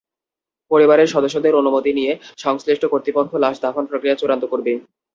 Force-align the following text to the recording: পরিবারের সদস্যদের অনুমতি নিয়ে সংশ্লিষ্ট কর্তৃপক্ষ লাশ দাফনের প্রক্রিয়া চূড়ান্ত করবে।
পরিবারের 0.71 1.07
সদস্যদের 1.07 1.53
অনুমতি 1.55 1.91
নিয়ে 1.93 2.13
সংশ্লিষ্ট 2.37 2.83
কর্তৃপক্ষ 2.85 3.31
লাশ 3.35 3.55
দাফনের 3.61 3.89
প্রক্রিয়া 3.91 4.19
চূড়ান্ত 4.19 4.43
করবে। 4.51 4.71